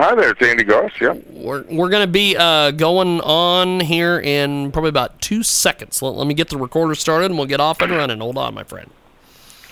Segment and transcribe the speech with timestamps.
[0.00, 0.92] Hi there, it's Andy Gause.
[1.00, 1.16] Yeah.
[1.32, 6.00] We're, we're going to be uh, going on here in probably about two seconds.
[6.00, 8.20] Let, let me get the recorder started and we'll get off and running.
[8.20, 8.92] Hold on, my friend.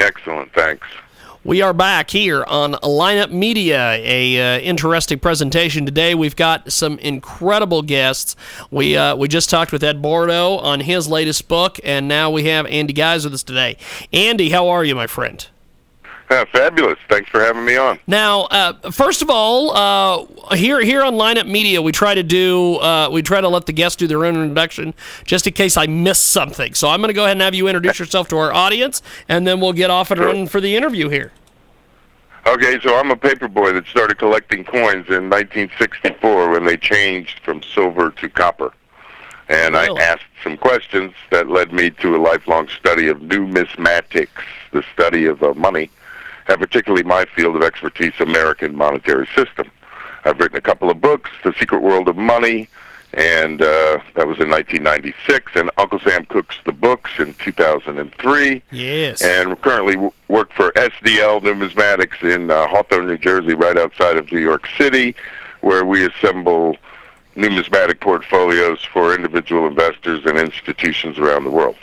[0.00, 0.52] Excellent.
[0.52, 0.84] Thanks.
[1.44, 6.16] We are back here on Lineup Media, a uh, interesting presentation today.
[6.16, 8.34] We've got some incredible guests.
[8.72, 12.46] We uh, we just talked with Ed Bordo on his latest book, and now we
[12.46, 13.76] have Andy Gause with us today.
[14.12, 15.46] Andy, how are you, my friend?
[16.28, 16.98] Uh, fabulous.
[17.08, 18.00] Thanks for having me on.
[18.08, 22.76] Now, uh, first of all, uh, here here on Lineup Media, we try to do
[22.76, 24.92] uh, we try to let the guests do their own introduction,
[25.24, 26.74] just in case I miss something.
[26.74, 29.46] So I'm going to go ahead and have you introduce yourself to our audience, and
[29.46, 30.26] then we'll get off and Sure.
[30.26, 31.30] running for the interview here.
[32.44, 37.38] Okay, so I'm a paper boy that started collecting coins in 1964 when they changed
[37.44, 38.72] from silver to copper.
[39.48, 40.00] And Really?
[40.00, 44.28] I asked some questions that led me to a lifelong study of numismatics,
[44.72, 45.88] the study of uh, money,
[46.48, 49.70] and particularly my field of expertise, American monetary system.
[50.24, 52.68] I've written a couple of books, The Secret World of Money,
[53.14, 59.22] and uh, that was in 1996, and Uncle Sam Cooks the Books in 2003 Yes.
[59.22, 64.30] and currently w- work for SDL Numismatics in uh, Hawthorne, New Jersey, right outside of
[64.32, 65.14] New York City,
[65.60, 66.76] where we assemble
[67.36, 71.76] numismatic portfolios for individual investors and institutions around the world.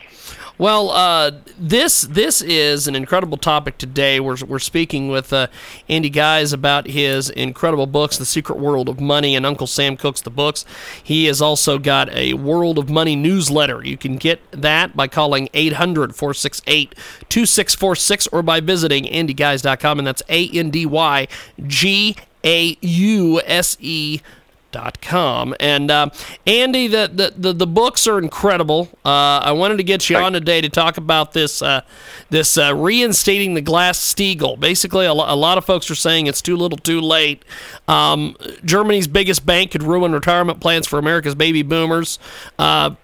[0.60, 4.20] Well, uh, this this is an incredible topic today.
[4.20, 5.48] We're, we're speaking with uh,
[5.90, 10.22] Andy Gause about his incredible books, The Secret World of Money, and Uncle Sam Cooks
[10.22, 10.64] the Books.
[11.04, 13.84] He has also got a World of Money newsletter.
[13.84, 16.94] You can get that by calling 800 468
[17.30, 21.28] 2646 or by visiting andygause.com, and that's A N D Y
[21.66, 24.22] G A U S E
[24.74, 25.56] dot com.
[25.62, 26.10] And uh,
[26.46, 28.90] Andy the, the, the, the books are incredible.
[29.06, 31.82] Uh, I wanted to get you on today to talk about this uh,
[32.30, 36.28] this uh, reinstating the Glass Steagall basically a, lo- a lot of folks are saying
[36.28, 37.46] it's too little too late.
[37.88, 38.36] Um,
[38.66, 42.20] Germany's biggest bank could ruin retirement plans for America's baby boomers.
[42.60, 42.96] Uh,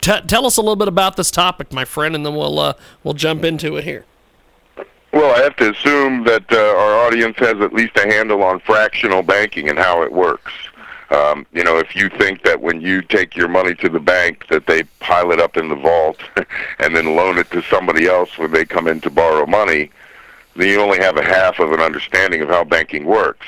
[0.00, 2.72] t- tell us a little bit about this topic my friend and then we'll uh,
[3.04, 4.04] we'll jump into it here.
[5.10, 8.60] Well, I have to assume that uh, our audience has at least a handle on
[8.60, 10.52] fractional banking and how it works.
[11.10, 14.46] Um, you know, if you think that when you take your money to the bank
[14.48, 16.18] that they pile it up in the vault
[16.78, 19.90] and then loan it to somebody else when they come in to borrow money,
[20.56, 23.46] then you only have a half of an understanding of how banking works.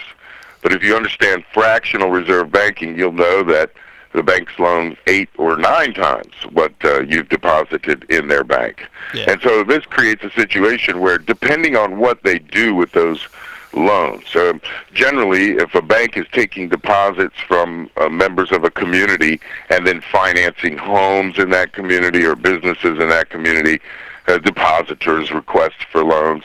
[0.63, 3.73] But if you understand fractional reserve banking, you'll know that
[4.13, 8.87] the banks loan eight or nine times what uh, you've deposited in their bank.
[9.15, 9.31] Yeah.
[9.31, 13.29] And so this creates a situation where, depending on what they do with those
[13.73, 14.59] loans, so
[14.93, 20.01] generally, if a bank is taking deposits from uh, members of a community and then
[20.01, 23.81] financing homes in that community or businesses in that community,
[24.29, 26.45] uh, depositors request for loans,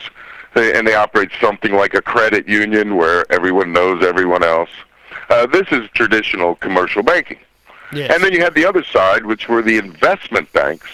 [0.54, 4.70] and they operate something like a credit union where everyone knows everyone else.
[5.28, 7.38] Uh, this is traditional commercial banking.
[7.92, 8.10] yes.
[8.12, 10.90] And then you had the other side, which were the investment banks.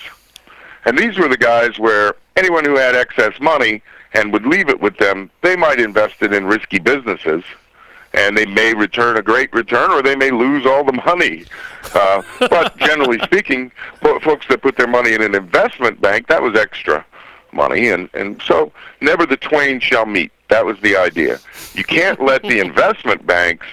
[0.85, 3.83] And these were the guys where anyone who had excess money
[4.15, 7.45] and would leave it with them, they might invest it in risky businesses.
[8.15, 11.45] And they may return a great return, or they may lose all the money.
[11.95, 16.43] Uh, but generally speaking, fo- folks that put their money in an investment bank, that
[16.43, 17.05] was extra
[17.53, 17.89] money.
[17.89, 20.31] And, and so never the twain shall meet.
[20.49, 21.39] That was the idea.
[21.73, 23.67] You can't let the investment banks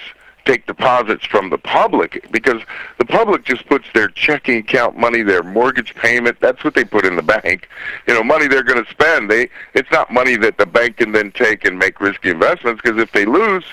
[0.49, 2.61] take deposits from the public because
[2.97, 7.05] the public just puts their checking account money, their mortgage payment, that's what they put
[7.05, 7.67] in the bank.
[8.07, 9.29] You know, money they're going to spend.
[9.29, 12.99] They it's not money that the bank can then take and make risky investments because
[12.99, 13.63] if they lose,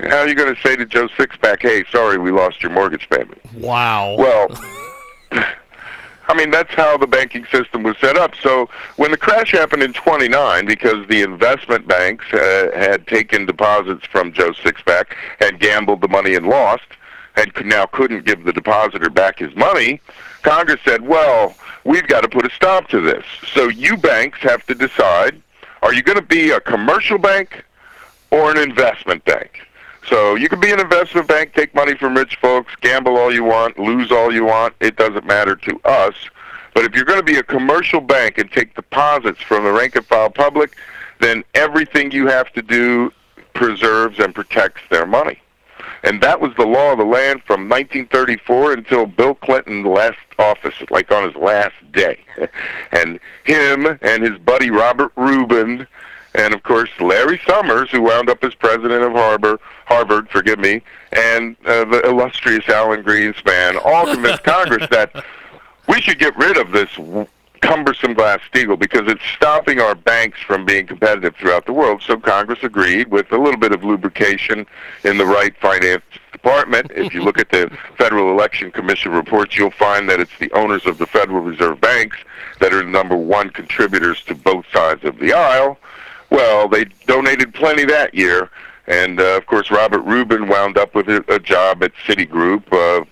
[0.00, 3.08] how are you going to say to Joe Sixpack, "Hey, sorry, we lost your mortgage
[3.08, 3.40] payment"?
[3.54, 4.48] wow Well,
[6.32, 8.34] I mean, that's how the banking system was set up.
[8.42, 14.06] So when the crash happened in 29, because the investment banks uh, had taken deposits
[14.06, 16.86] from Joe Sixpack, had gambled the money and lost,
[17.36, 20.00] and could, now couldn't give the depositor back his money,
[20.40, 23.26] Congress said, well, we've got to put a stop to this.
[23.52, 25.42] So you banks have to decide,
[25.82, 27.62] are you going to be a commercial bank
[28.30, 29.60] or an investment bank?
[30.08, 33.44] So you can be an investment bank, take money from rich folks, gamble all you
[33.44, 34.74] want, lose all you want.
[34.80, 36.14] It doesn't matter to us.
[36.74, 39.94] But if you're going to be a commercial bank and take deposits from the rank
[39.94, 40.76] and file public,
[41.20, 43.12] then everything you have to do
[43.54, 45.38] preserves and protects their money.
[46.04, 50.74] And that was the law of the land from 1934 until Bill Clinton left office,
[50.90, 52.18] like on his last day.
[52.92, 55.86] And him and his buddy Robert Rubin,
[56.34, 60.82] and of course Larry Summers, who wound up as president of Harvard, Harvard, forgive me,
[61.12, 65.24] and uh, the illustrious Alan Greenspan, all convinced Congress that
[65.88, 66.88] we should get rid of this
[67.62, 72.02] cumbersome Glass-Steagall because it's stopping our banks from being competitive throughout the world.
[72.02, 74.66] So Congress agreed with a little bit of lubrication
[75.04, 76.02] in the right finance
[76.32, 76.90] department.
[76.94, 80.86] if you look at the Federal Election Commission reports, you'll find that it's the owners
[80.86, 82.18] of the Federal Reserve banks
[82.58, 85.78] that are the number one contributors to both sides of the aisle.
[86.32, 88.50] Well, they donated plenty that year.
[88.86, 93.04] And uh, of course, Robert Rubin wound up with a, a job at Citigroup, uh,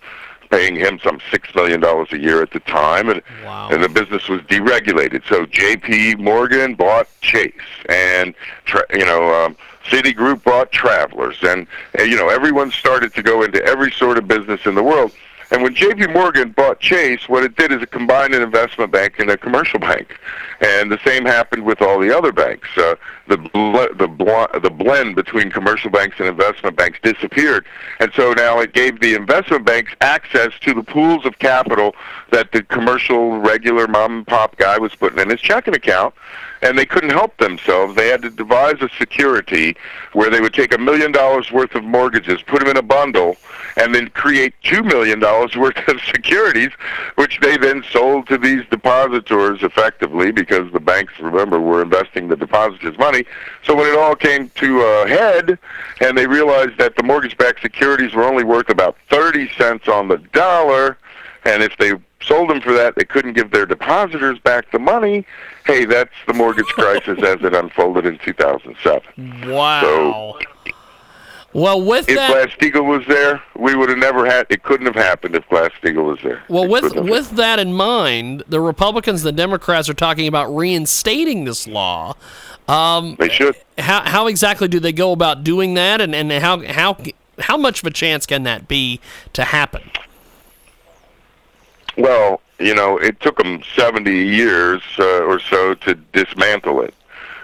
[0.51, 3.69] paying him some six million dollars a year at the time, and Wow.
[3.71, 5.23] and the business was deregulated.
[5.29, 6.17] So J.P.
[6.17, 7.53] Morgan bought Chase,
[7.89, 8.35] and
[8.65, 11.67] tra- you know um, Citigroup bought Travelers, and,
[11.99, 15.13] and you know everyone started to go into every sort of business in the world.
[15.51, 16.09] And when J.P.
[16.09, 19.81] Morgan bought Chase, what it did is it combined an investment bank and a commercial
[19.81, 20.17] bank,
[20.61, 22.69] and the same happened with all the other banks.
[22.77, 22.95] Uh,
[23.27, 27.67] the ble- the bl- the blend between commercial banks and investment banks disappeared,
[27.99, 31.97] and so now it gave the investment banks access to the pools of capital
[32.31, 36.15] that the commercial regular mom and pop guy was putting in his checking account
[36.63, 37.97] and they couldn't help themselves.
[37.97, 39.77] They had to devise a security
[40.13, 43.37] where they would take a million dollars worth of mortgages, put them in a bundle,
[43.81, 46.71] and then create two million dollars worth of securities,
[47.15, 52.37] which they then sold to these depositors effectively because the banks, remember, were investing the
[52.37, 53.25] depositors' money.
[53.65, 55.59] So when it all came to a head,
[56.01, 60.19] and they realized that the mortgage-backed securities were only worth about thirty cents on the
[60.33, 60.99] dollar,
[61.45, 65.25] and if they sold them for that, they couldn't give their depositors back the money.
[65.65, 69.51] Hey, that's the mortgage crisis as it unfolded in 2007.
[69.51, 70.39] Wow.
[71.53, 74.47] Well, with If that, Glass-Steagall was there, we would have never had.
[74.51, 76.43] It couldn't have happened if Glass-Steagall was there.
[76.49, 81.45] well, It with with that in mind, the Republicans, the Democrats are talking about reinstating
[81.45, 82.15] this law.
[82.69, 83.57] Um, They should.
[83.79, 86.97] how how exactly do they go about doing that, and, and how how
[87.41, 89.01] how much of a chance can that be
[89.33, 89.91] to happen?
[91.97, 96.95] Well, you know, it took them 70 years uh, or so to dismantle it.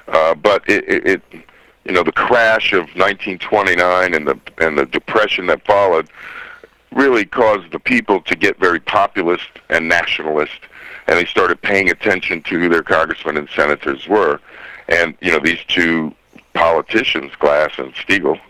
[0.08, 1.44] Uh, but it, it, it,
[1.86, 6.08] you know, the crash of 1929 and the and the depression that followed
[6.90, 10.58] really caused the people to get very populist and nationalist,
[11.06, 14.40] and they started paying attention to who their congressmen and senators were.
[14.88, 16.12] And you know, these two
[16.54, 18.40] politicians, Glass and Steagall,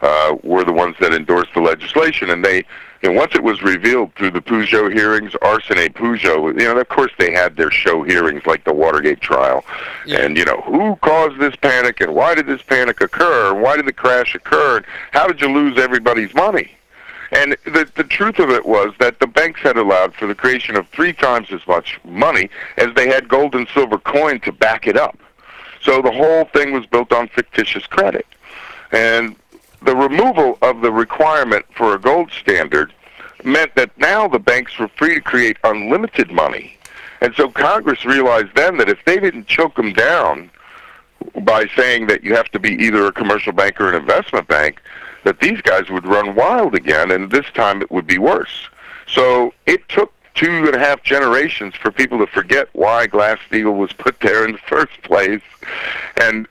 [0.00, 2.64] uh, were the ones that endorsed the legislation, and they.
[3.02, 7.12] And once it was revealed through the Pujo hearings, Arsene Pujo, you know, of course
[7.18, 9.64] they had their show hearings like the Watergate trial.
[10.08, 13.52] And, you know, who caused this panic and why did this panic occur?
[13.52, 14.78] And Why did the crash occur?
[14.78, 16.72] And how did you lose everybody's money?
[17.30, 20.76] And the the truth of it was that the banks had allowed for the creation
[20.76, 22.48] of three times as much money
[22.78, 25.18] as they had gold and silver coin to back it up.
[25.82, 28.26] So the whole thing was built on fictitious credit.
[28.92, 29.36] And
[29.82, 32.92] the removal of the requirement for a gold standard
[33.44, 36.76] meant that now the banks were free to create unlimited money.
[37.20, 40.50] And so Congress realized then that if they didn't choke them down
[41.42, 44.80] by saying that you have to be either a commercial bank or an investment bank,
[45.24, 48.68] that these guys would run wild again, and this time it would be worse.
[49.06, 53.92] So it took two and a half generations for people to forget why Glass-Steagall was
[53.92, 55.42] put there in the first place.
[56.22, 56.46] And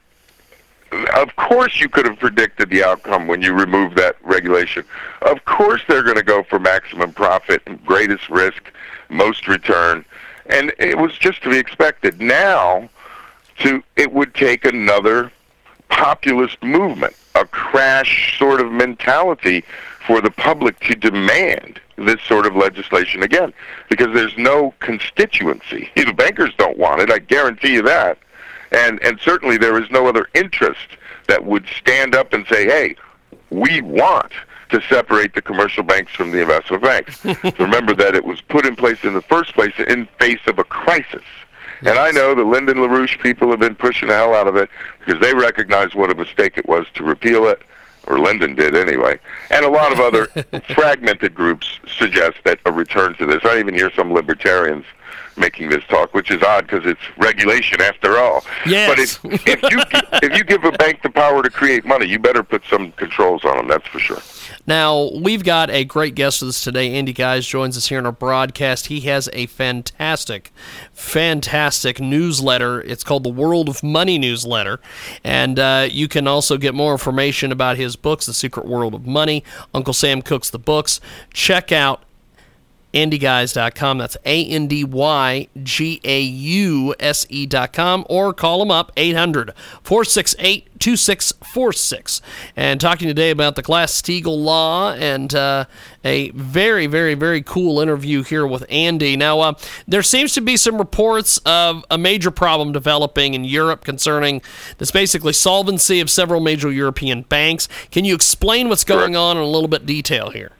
[1.15, 4.83] of course you could have predicted the outcome when you remove that regulation.
[5.21, 8.71] Of course they're going to go for maximum profit, greatest risk,
[9.09, 10.05] most return.
[10.47, 12.21] And it was just to be expected.
[12.21, 12.89] Now,
[13.59, 15.31] to it would take another
[15.89, 19.63] populist movement, a crash sort of mentality
[20.05, 23.53] for the public to demand this sort of legislation again
[23.89, 25.89] because there's no constituency.
[25.95, 28.17] The bankers don't want it, I guarantee you that.
[28.71, 30.87] And and certainly there is no other interest
[31.27, 32.95] that would stand up and say, "Hey,
[33.49, 34.31] we want
[34.69, 37.25] to separate the commercial banks from the investment banks."
[37.59, 40.63] Remember that it was put in place in the first place in face of a
[40.63, 41.23] crisis.
[41.81, 44.69] And I know the Lyndon LaRouche people have been pushing the hell out of it
[44.99, 47.61] because they recognize what a mistake it was to repeal it,
[48.07, 49.19] or Lyndon did anyway.
[49.51, 50.25] And a lot of other
[50.73, 53.45] fragmented groups suggest that a return to this.
[53.45, 54.85] I even hear some libertarians
[55.35, 58.43] making this talk, which is odd because it's regulation after all.
[58.65, 58.89] Yes.
[59.23, 59.79] But if, if you
[60.23, 63.45] if you give a bank the power to create money, you better put some controls
[63.45, 63.67] on them.
[63.67, 64.21] That's for sure.
[64.67, 66.93] Now, we've got a great guest with us today.
[66.93, 68.87] Andy Gause joins us here in our broadcast.
[68.87, 70.51] He has a fantastic,
[70.91, 72.81] fantastic newsletter.
[72.81, 74.81] It's called the World of Money newsletter.
[75.23, 79.07] And uh, you can also get more information about his books, The Secret World of
[79.07, 80.99] Money, Uncle Sam Cooks the Books.
[81.33, 82.03] Check out
[82.93, 83.97] andygause.com.
[83.97, 88.05] That's A N D Y G A U S E.com.
[88.09, 89.53] Or call them up 800
[89.83, 92.21] 468 2646.
[92.55, 95.65] And talking today about the Glass Steagall Law and uh,
[96.03, 99.17] a very, very, very cool interview here with Andy.
[99.17, 99.53] Now, uh,
[99.87, 104.41] there seems to be some reports of a major problem developing in Europe concerning
[104.77, 107.67] this basically solvency of several major European banks.
[107.91, 110.56] Can you explain what's going on in a little bit detail here?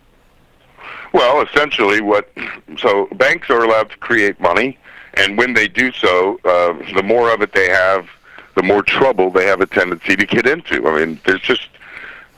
[1.13, 2.29] Well, essentially, what
[2.77, 4.77] so banks are allowed to create money,
[5.15, 8.07] and when they do so, uh, the more of it they have,
[8.55, 10.87] the more trouble they have a tendency to get into.
[10.87, 11.69] I mean, there's just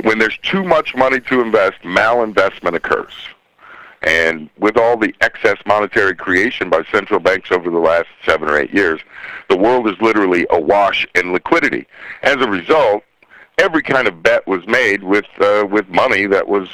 [0.04, 3.14] when there's too much money to invest, malinvestment occurs.
[4.02, 8.58] And with all the excess monetary creation by central banks over the last seven or
[8.58, 9.02] eight years,
[9.50, 11.86] the world is literally awash in liquidity.
[12.24, 13.04] As a result,
[13.58, 16.70] every kind of bet was made with uh, with money that was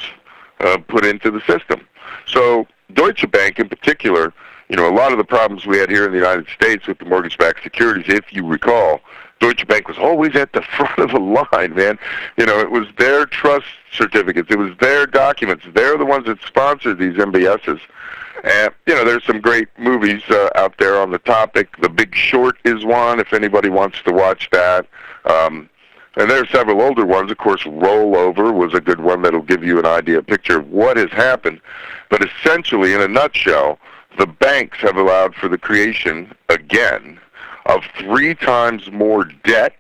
[0.59, 1.88] uh, put into the system.
[2.27, 4.33] So Deutsche Bank, in particular,
[4.69, 6.97] you know, a lot of the problems we had here in the United States with
[6.97, 9.01] the mortgage-backed securities, if you recall,
[9.39, 12.00] Deutsche Bank was always at the front of the line, man.
[12.38, 15.65] You know, it was their trust certificates, it was their documents.
[15.74, 17.79] They're the ones that sponsored these MBSs.
[18.43, 21.75] And you know, there's some great movies uh, out there on the topic.
[21.81, 23.19] The Big Short is one.
[23.19, 24.85] If anybody wants to watch that.
[25.25, 25.69] Um,
[26.15, 27.31] and there are several older ones.
[27.31, 30.69] Of course, Rollover was a good one that'll give you an idea, a picture of
[30.69, 31.60] what has happened.
[32.10, 33.79] But essentially, in a nutshell,
[34.17, 37.19] the banks have allowed for the creation, again,
[37.65, 39.79] of three times more debt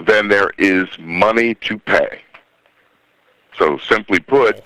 [0.00, 2.20] than there is money to pay.
[3.58, 4.62] So simply put,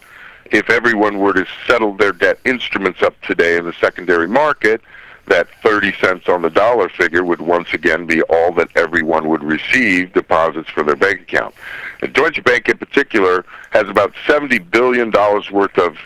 [0.46, 4.80] if everyone were to settle their debt instruments up today in the secondary market,
[5.26, 9.42] that 30 cents on the dollar figure would once again be all that everyone would
[9.42, 11.54] receive deposits for their bank account.
[12.00, 15.96] And Deutsche Bank in particular has about 70 billion dollars worth of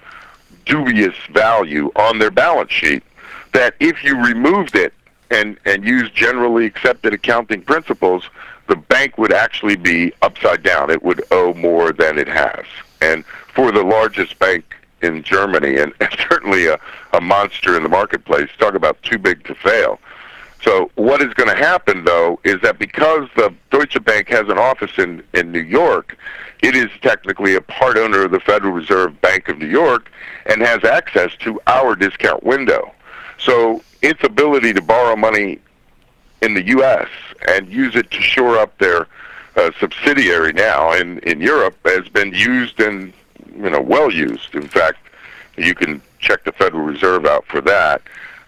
[0.65, 3.03] dubious value on their balance sheet
[3.53, 4.93] that if you removed it
[5.31, 8.25] and and used generally accepted accounting principles,
[8.69, 10.91] the bank would actually be upside down.
[10.91, 12.65] It would owe more than it has.
[13.01, 13.25] And
[13.55, 14.65] for the largest bank
[15.03, 16.79] in Germany, and, and certainly a,
[17.13, 19.99] a monster in the marketplace, talk about too big to fail.
[20.63, 24.59] So what is going to happen, though, is that because the Deutsche Bank has an
[24.59, 26.19] office in, in New York,
[26.63, 30.11] it is technically a part owner of the Federal Reserve Bank of New York
[30.47, 32.93] and has access to our discount window.
[33.39, 35.61] So its ability to borrow money
[36.43, 37.09] in the U.S.
[37.49, 39.07] and use it to shore up their
[39.57, 43.13] uh, subsidiary now in, in Europe has been used and
[43.57, 44.55] you know well used.
[44.55, 44.99] In fact,
[45.57, 48.03] you can check the Federal Reserve out for that.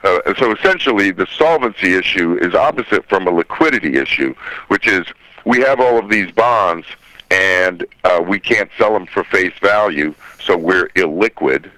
[0.04, 4.35] Uh, so essentially, the solvency issue is opposite from a liquidity issue,
[4.68, 5.06] which is
[5.44, 6.87] we have all of these bonds
[7.30, 11.71] and uh, we can't sell them for face value, so we're illiquid.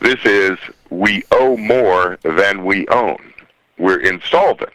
[0.00, 0.58] This is
[0.90, 3.32] we owe more than we own.
[3.78, 4.72] We're insolvent.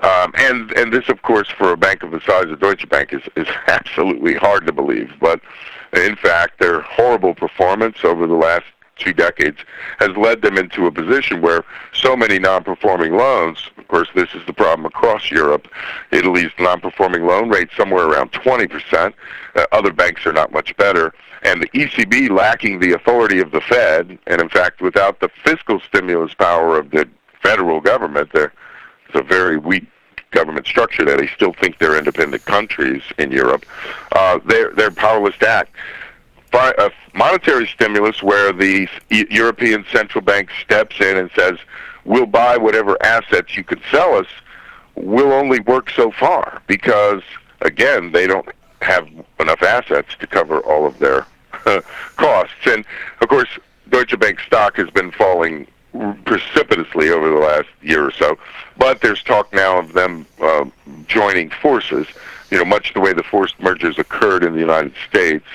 [0.00, 3.12] Um, and and this, of course, for a bank of the size of Deutsche Bank,
[3.12, 5.12] is is absolutely hard to believe.
[5.20, 5.40] But
[5.92, 8.64] in fact, their horrible performance over the last
[8.96, 9.58] two decades
[9.98, 13.70] has led them into a position where so many non-performing loans.
[13.78, 15.66] Of course, this is the problem across Europe.
[16.12, 19.14] Italy's non-performing loan rate somewhere around 20 percent.
[19.56, 21.12] Uh, other banks are not much better.
[21.42, 25.80] And the ECB lacking the authority of the Fed, and in fact, without the fiscal
[25.80, 27.08] stimulus power of the
[27.42, 28.52] federal government, there
[29.08, 29.86] it's a very weak
[30.30, 33.66] government structure that they still think they're independent countries in Europe.
[34.12, 35.74] Uh, they're they're powerless to act.
[36.52, 41.58] Fi- uh, monetary stimulus, where the E- European Central Bank steps in and says,
[42.04, 44.26] "We'll buy whatever assets you can sell us,"
[44.94, 47.22] will only work so far because
[47.60, 48.48] again they don't
[48.82, 49.08] have
[49.38, 51.26] enough assets to cover all of their
[52.16, 52.54] costs.
[52.66, 52.84] And
[53.20, 53.48] of course,
[53.90, 55.66] Deutsche Bank stock has been falling
[56.24, 58.38] precipitously over the last year or so.
[58.76, 60.66] But there's talk now of them uh,
[61.06, 62.06] joining forces,
[62.50, 65.46] you know, much the way the forced mergers occurred in the United States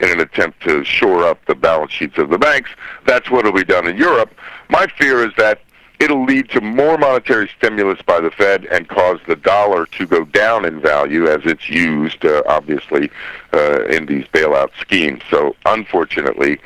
[0.00, 2.70] in an attempt to shore up the balance sheets of the banks.
[3.06, 4.34] That's what will be done in Europe.
[4.68, 5.60] My fear is that
[6.00, 10.24] it'll lead to more monetary stimulus by the Fed and cause the dollar to go
[10.24, 13.10] down in value as it's used, uh, obviously,
[13.52, 15.22] uh, in these bailout schemes.
[15.30, 16.58] So, unfortunately,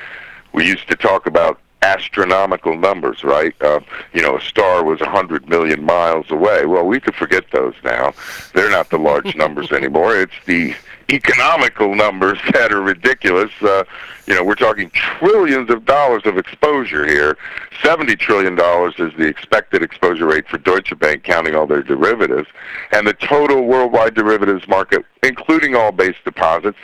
[0.52, 3.54] we used to talk about astronomical numbers, right?
[3.62, 3.80] Uh,
[4.12, 6.66] you know, a star was 100 million miles away.
[6.66, 8.12] Well, we could forget those now.
[8.54, 10.16] They're not the large numbers anymore.
[10.16, 10.74] It's the
[11.10, 13.50] economical numbers that are ridiculous.
[13.60, 13.84] Uh,
[14.26, 17.38] you know, we're talking trillions of dollars of exposure here.
[17.82, 22.48] Seventy trillion dollars is the expected exposure rate for Deutsche Bank, counting all their derivatives,
[22.92, 26.78] and the total worldwide derivatives market, including all base deposits,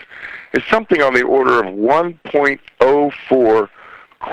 [0.55, 3.69] is something on the order of 1.04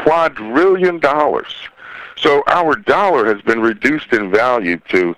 [0.04, 1.54] quadrillion dollars.
[2.18, 5.16] So our dollar has been reduced in value to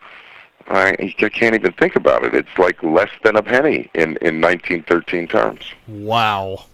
[0.68, 2.34] I, I can't even think about it.
[2.34, 5.62] It's like less than a penny in, in 1913 terms.
[5.88, 6.66] Wow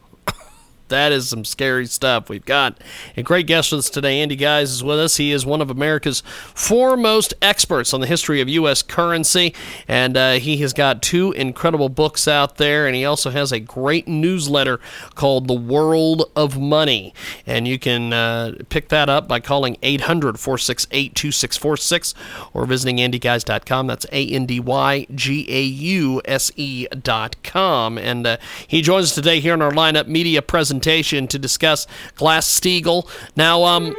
[0.90, 2.30] that is some scary stuff.
[2.30, 2.78] We've got
[3.16, 4.22] a great guest with us today.
[4.22, 5.18] Andy Gause is with us.
[5.18, 6.22] He is one of America's
[6.54, 8.82] foremost experts on the history of U.S.
[8.82, 9.54] currency,
[9.88, 13.60] and uh, he has got two incredible books out there, and he also has a
[13.60, 14.80] great newsletter
[15.16, 17.14] called The World of Money.
[17.46, 22.14] And you can uh, pick that up by calling 800 468 2646
[22.54, 23.88] or visiting andygause.com.
[23.88, 27.98] That's A N D Y G A U S E.com.
[27.98, 31.88] And uh, he joins us today here in our lineup media presentation presentation to discuss
[32.16, 33.10] Glass Steagall.
[33.36, 33.96] Now, um,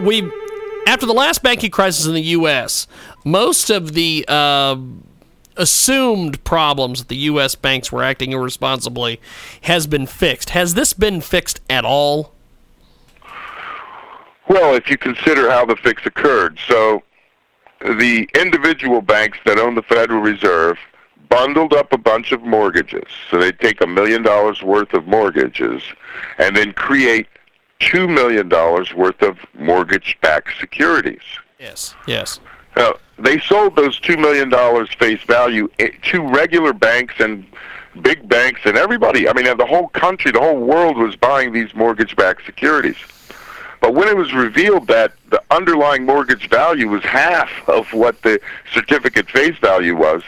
[0.00, 0.30] we
[0.86, 2.86] after the last banking crisis in the U.S.,
[3.24, 4.76] most of the uh,
[5.56, 7.54] assumed problems that the U.S.
[7.54, 9.20] banks were acting irresponsibly
[9.62, 10.50] has been fixed.
[10.50, 12.32] Has this been fixed at all?
[14.48, 17.02] Well, if you consider how the fix occurred, so
[17.80, 20.76] the individual banks that own the Federal Reserve
[21.34, 23.08] bundled up a bunch of mortgages.
[23.28, 25.82] So they'd take a million dollars worth of mortgages
[26.38, 27.26] and then create
[27.80, 28.48] $2 million
[28.96, 31.22] worth of mortgage backed securities.
[31.58, 32.38] Yes, yes.
[32.76, 34.48] Now, they sold those $2 million
[34.96, 37.44] face value eh, to regular banks and
[38.02, 39.28] big banks and everybody.
[39.28, 42.96] I mean, the whole country, the whole world was buying these mortgage backed securities.
[43.80, 48.40] But when it was revealed that the underlying mortgage value was half of what the
[48.72, 50.22] certificate face value was,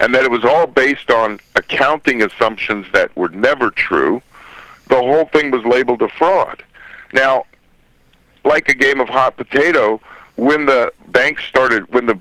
[0.00, 4.22] and that it was all based on accounting assumptions that were never true,
[4.88, 6.62] the whole thing was labeled a fraud.
[7.12, 7.44] Now,
[8.44, 10.00] like a game of hot potato,
[10.36, 12.18] when the banks started, when the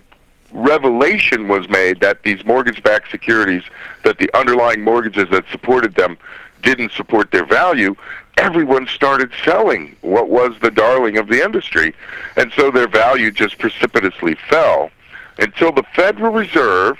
[0.53, 3.63] revelation was made that these mortgage-backed securities,
[4.03, 6.17] that the underlying mortgages that supported them
[6.61, 7.95] didn't support their value,
[8.37, 11.93] everyone started selling what was the darling of the industry.
[12.35, 14.91] And so their value just precipitously fell
[15.39, 16.99] until the Federal Reserve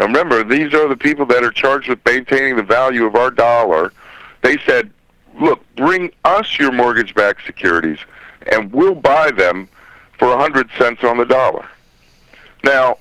[0.00, 3.30] now remember, these are the people that are charged with maintaining the value of our
[3.30, 3.92] dollar.
[4.40, 4.90] They said,
[5.38, 7.98] look, bring us your mortgage-backed securities,
[8.50, 9.68] and we'll buy them
[10.18, 11.68] for a 100 cents on the dollar.
[12.64, 12.96] Now,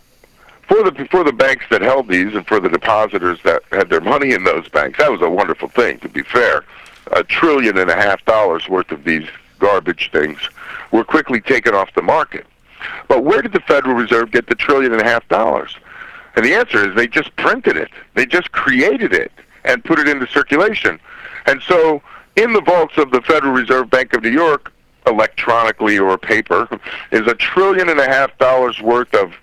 [0.67, 4.01] for the for the banks that held these and for the depositors that had their
[4.01, 5.99] money in those banks, that was a wonderful thing.
[5.99, 6.65] To be fair,
[7.13, 10.37] a trillion and a half dollars worth of these garbage things
[10.91, 12.45] were quickly taken off the market.
[13.07, 15.77] But where did the Federal Reserve get the trillion and a half dollars?
[16.35, 17.89] And the answer is they just printed it.
[18.13, 19.31] They just created it
[19.63, 20.99] and put it into circulation.
[21.45, 22.01] And so
[22.35, 24.71] in the vaults of the Federal Reserve Bank of New York,
[25.07, 26.67] electronically or paper,
[27.11, 29.33] is a trillion and a half dollars worth of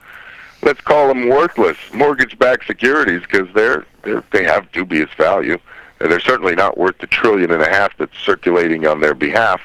[0.62, 5.58] let's call them worthless mortgage-backed securities because they're, they're they have dubious value.
[6.00, 9.60] And they're certainly not worth the trillion and a half that's circulating on their behalf.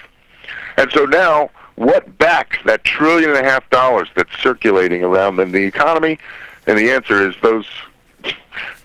[0.78, 5.52] And so now, what backs that trillion and a half dollars that's circulating around in
[5.52, 6.20] the economy?
[6.68, 7.68] And the answer is those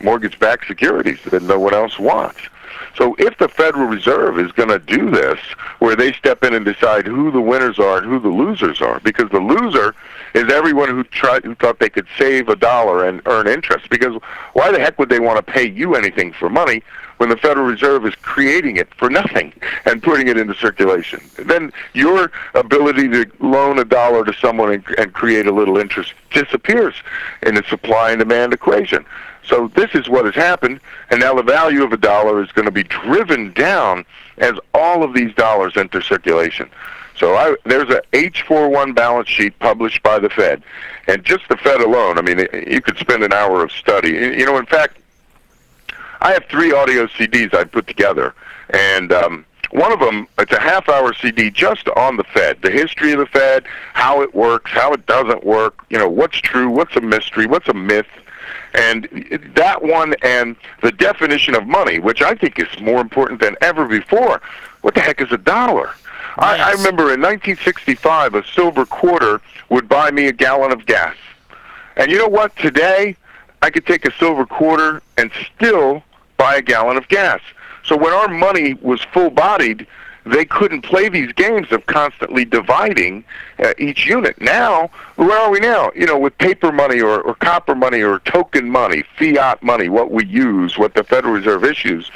[0.01, 2.41] mortgage-backed securities that no one else wants.
[2.97, 5.39] So if the Federal Reserve is going to do this,
[5.81, 9.01] where they step in and decide who the winners are and who the losers are,
[9.01, 9.95] because the loser
[10.35, 13.89] is everyone who tried who thought they could save a dollar and earn interest.
[13.91, 14.21] Because
[14.55, 16.83] why the heck would they want to pay you anything for money
[17.19, 19.53] when the Federal Reserve is creating it for nothing
[19.85, 21.21] and putting it into circulation?
[21.39, 26.15] Then your ability to loan a dollar to someone and, and create a little interest
[26.31, 26.95] disappears
[27.43, 29.05] in the supply and demand equation.
[29.45, 32.65] So this is what has happened, and now the value of a dollar is going
[32.65, 34.05] to be driven down
[34.39, 36.69] as all of these dollars enter circulation.
[37.17, 40.63] So I, there's a H41 balance sheet published by the Fed,
[41.07, 44.11] and just the Fed alone, I mean, you could spend an hour of study.
[44.11, 44.99] You know, in fact,
[46.27, 48.35] I have three audio CDs I put together,
[48.71, 53.13] and um, one of them, it's a half-hour CD just on the Fed, the history
[53.13, 56.97] of the Fed, how it works, how it doesn't work, you know, what's true, what's
[56.97, 58.09] a mystery, what's a myth,
[58.75, 59.05] and
[59.55, 63.87] that one and the definition of money, which I think is more important than ever
[63.87, 64.43] before.
[64.81, 65.91] What the heck is a dollar?
[66.39, 71.15] I, I remember in 1965, a silver quarter would buy me a gallon of gas.
[71.97, 72.57] And you know what?
[72.57, 73.15] Today,
[73.63, 76.03] I could take a silver quarter and still
[76.37, 77.41] buy a gallon of gas.
[77.85, 79.87] So when our money was full-bodied,
[80.25, 83.25] they couldn't play these games of constantly dividing
[83.61, 84.41] uh, each unit.
[84.41, 85.93] Now, where are we now?
[85.95, 90.11] You know, with paper money or, or copper money or token money, fiat money, what
[90.11, 92.11] we use, what the Federal Reserve issues,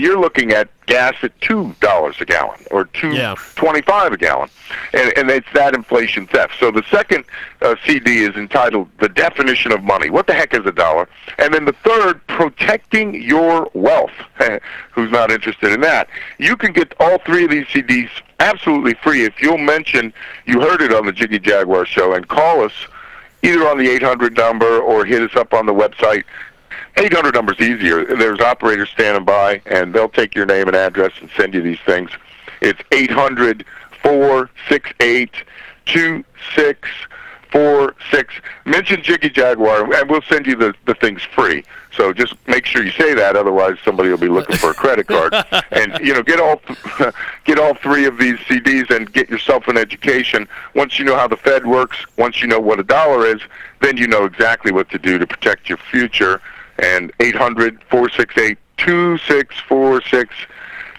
[0.00, 3.34] you're looking at gas at two dollars a gallon or two Yeah.
[3.54, 4.48] twenty-five a gallon,
[4.92, 6.54] and, and it's that inflation theft.
[6.60, 7.24] So the second
[7.62, 11.08] uh, CD is entitled "The Definition of Money." What the heck is a dollar?
[11.38, 14.12] And then the third, protecting your wealth.
[14.92, 16.08] Who's not interested in that?
[16.38, 18.08] You can get all three of these CDs
[18.40, 20.12] absolutely free if you'll mention
[20.46, 22.72] you heard it on the Jiggy Jaguar show and call us
[23.42, 26.24] either on the 800 number or hit us up on the website
[26.96, 28.04] 800 number's easier.
[28.04, 31.80] There's operators standing by, and they'll take your name and address and send you these
[31.80, 32.10] things.
[32.60, 33.64] It's 800
[34.02, 35.32] 468
[35.86, 38.34] 2646.
[38.64, 41.64] Mention Jiggy Jaguar, and we'll send you the, the things free.
[41.96, 45.06] So just make sure you say that, otherwise somebody will be looking for a credit
[45.06, 45.32] card.
[45.70, 46.60] and you know, get all
[47.44, 50.48] get all three of these CDs and get yourself an education.
[50.74, 53.40] Once you know how the Fed works, once you know what a dollar is,
[53.80, 56.40] then you know exactly what to do to protect your future
[56.78, 60.34] and 800 468 2646.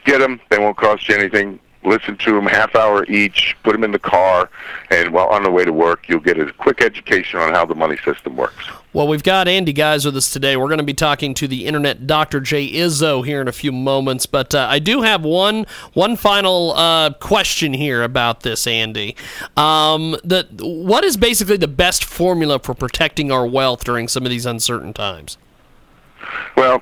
[0.05, 0.39] Get them.
[0.49, 1.59] They won't cost you anything.
[1.83, 3.55] Listen to them half hour each.
[3.63, 4.49] Put them in the car,
[4.89, 7.75] and while on the way to work, you'll get a quick education on how the
[7.75, 8.65] money system works.
[8.91, 10.57] Well, we've got Andy Gause with us today.
[10.57, 12.39] We're going to be talking to the internet Dr.
[12.39, 16.71] Jay Izzo here in a few moments, but uh, I do have one one final
[16.71, 19.15] uh, question here about this, Andy.
[19.55, 24.31] Um, the what is basically the best formula for protecting our wealth during some of
[24.31, 25.37] these uncertain times?
[26.55, 26.81] Well,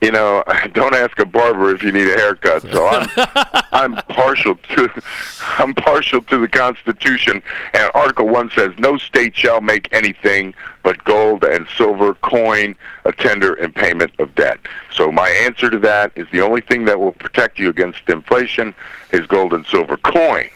[0.00, 2.62] you know, don't ask a barber if you need a haircut.
[2.62, 3.08] So I'm
[3.72, 5.02] I'm partial to
[5.58, 7.42] I'm partial to the Constitution.
[7.74, 13.12] And Article One says no state shall make anything but gold and silver coin a
[13.12, 14.58] tender in payment of debt.
[14.92, 18.74] So my answer to that is the only thing that will protect you against inflation
[19.12, 20.48] is gold and silver coin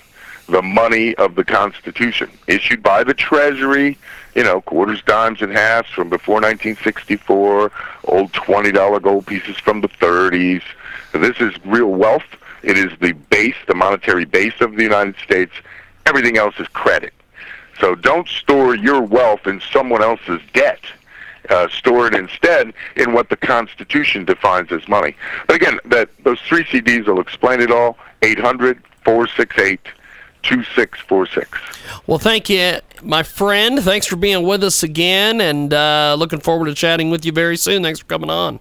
[0.48, 3.96] the money of the Constitution, issued by the Treasury,
[4.34, 7.70] you know, quarters, dimes, and halves from before 1964,
[8.04, 10.62] old $20 gold pieces from the 30s.
[11.12, 12.24] This is real wealth.
[12.62, 15.52] It is the base, the monetary base of the United States.
[16.06, 17.12] Everything else is credit.
[17.80, 20.80] So don't store your wealth in someone else's debt.
[21.50, 25.16] Uh, store it instead in what the Constitution defines as money.
[25.48, 27.98] But again, that those three CDs will explain it all.
[28.22, 29.80] 800 468
[30.42, 31.58] 2646.
[32.06, 33.80] Well, thank you, my friend.
[33.80, 37.56] Thanks for being with us again, and uh, looking forward to chatting with you very
[37.56, 37.82] soon.
[37.82, 38.60] Thanks for coming on.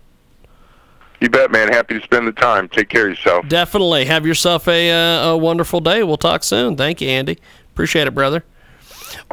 [1.20, 1.68] You bet, man.
[1.68, 2.68] Happy to spend the time.
[2.68, 3.48] Take care of yourself.
[3.48, 4.06] Definitely.
[4.06, 6.04] Have yourself a, uh, a wonderful day.
[6.04, 6.76] We'll talk soon.
[6.76, 7.38] Thank you, Andy.
[7.72, 8.44] Appreciate it, brother.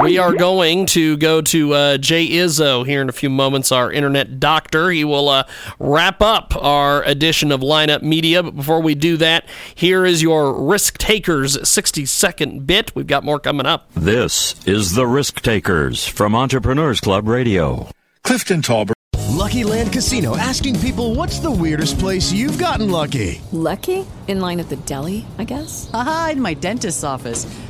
[0.02, 3.90] We are going to go to uh, Jay Izzo here in a few moments, our
[3.92, 4.90] internet doctor.
[4.90, 5.44] He will uh,
[5.78, 8.42] wrap up our edition of Lineup Media.
[8.42, 12.94] But before we do that, here is your Risk Takers 60 second bit.
[12.94, 13.92] We've got more coming up.
[13.94, 17.88] This is the Risk Takers from Entrepreneurs Club Radio.
[18.22, 18.94] Clifton Talbert.
[19.38, 23.40] Lucky Land Casino asking people what's the weirdest place you've gotten lucky?
[23.52, 24.04] Lucky?
[24.26, 25.88] In line at the deli, I guess?
[25.94, 27.46] Aha, in my dentist's office.